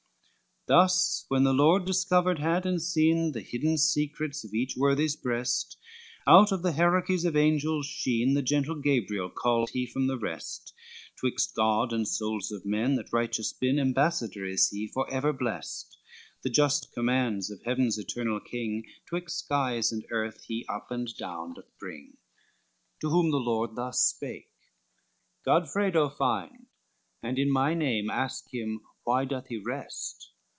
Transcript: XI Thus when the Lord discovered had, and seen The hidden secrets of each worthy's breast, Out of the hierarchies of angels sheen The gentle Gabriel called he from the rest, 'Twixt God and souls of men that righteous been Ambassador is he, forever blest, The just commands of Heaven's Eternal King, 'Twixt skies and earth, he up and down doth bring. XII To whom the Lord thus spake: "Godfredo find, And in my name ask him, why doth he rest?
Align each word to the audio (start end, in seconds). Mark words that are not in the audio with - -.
XI 0.69 0.75
Thus 0.77 1.25
when 1.27 1.43
the 1.43 1.53
Lord 1.53 1.85
discovered 1.85 2.37
had, 2.37 2.67
and 2.67 2.79
seen 2.79 3.31
The 3.31 3.41
hidden 3.41 3.79
secrets 3.79 4.43
of 4.43 4.53
each 4.53 4.75
worthy's 4.77 5.15
breast, 5.15 5.75
Out 6.27 6.51
of 6.51 6.61
the 6.61 6.73
hierarchies 6.73 7.25
of 7.25 7.35
angels 7.35 7.87
sheen 7.87 8.35
The 8.35 8.43
gentle 8.43 8.75
Gabriel 8.75 9.31
called 9.31 9.71
he 9.71 9.87
from 9.87 10.05
the 10.05 10.19
rest, 10.19 10.71
'Twixt 11.17 11.55
God 11.55 11.91
and 11.91 12.07
souls 12.07 12.51
of 12.51 12.63
men 12.63 12.93
that 12.97 13.11
righteous 13.11 13.51
been 13.53 13.79
Ambassador 13.79 14.45
is 14.45 14.69
he, 14.69 14.85
forever 14.93 15.33
blest, 15.33 15.97
The 16.43 16.49
just 16.51 16.93
commands 16.93 17.49
of 17.49 17.63
Heaven's 17.63 17.97
Eternal 17.97 18.39
King, 18.39 18.83
'Twixt 19.07 19.39
skies 19.39 19.91
and 19.91 20.05
earth, 20.11 20.43
he 20.43 20.63
up 20.69 20.91
and 20.91 21.09
down 21.17 21.55
doth 21.55 21.75
bring. 21.79 22.11
XII 22.11 22.17
To 22.99 23.09
whom 23.09 23.31
the 23.31 23.39
Lord 23.39 23.75
thus 23.75 23.99
spake: 23.99 24.51
"Godfredo 25.43 26.15
find, 26.15 26.67
And 27.23 27.39
in 27.39 27.51
my 27.51 27.73
name 27.73 28.11
ask 28.11 28.45
him, 28.53 28.81
why 29.03 29.25
doth 29.25 29.47
he 29.47 29.57
rest? 29.57 30.27